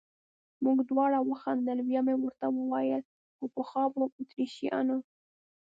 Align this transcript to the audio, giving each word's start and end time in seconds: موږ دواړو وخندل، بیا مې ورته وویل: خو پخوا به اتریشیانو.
موږ 0.63 0.77
دواړو 0.89 1.19
وخندل، 1.31 1.77
بیا 1.89 2.01
مې 2.05 2.15
ورته 2.17 2.45
وویل: 2.51 3.01
خو 3.35 3.45
پخوا 3.55 3.83
به 3.93 4.01
اتریشیانو. 4.21 4.97